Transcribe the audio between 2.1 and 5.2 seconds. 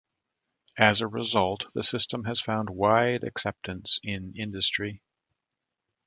has found wide acceptance in industry.